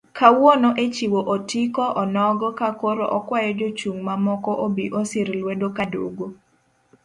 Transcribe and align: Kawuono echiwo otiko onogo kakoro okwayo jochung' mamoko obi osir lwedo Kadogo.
Kawuono 0.17 0.69
echiwo 0.85 1.19
otiko 1.35 1.83
onogo 2.01 2.47
kakoro 2.59 3.05
okwayo 3.17 3.51
jochung' 3.59 4.01
mamoko 4.07 4.51
obi 4.65 4.85
osir 4.99 5.27
lwedo 5.41 5.67
Kadogo. 5.77 6.27